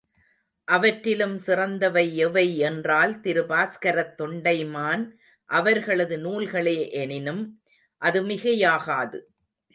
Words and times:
அவற்றிலும் 0.67 1.35
சிறந்தவை 1.37 2.15
எவை 2.17 2.57
என்றால் 2.59 3.13
திரு 3.19 3.43
பாஸ்கரத் 3.49 4.15
தொண்டைமான் 4.21 5.03
அவர்களது 5.49 6.17
நூல்களே 6.17 6.89
எனினும் 6.93 7.43
அது 8.01 8.21
மிகையாகாது. 8.23 9.21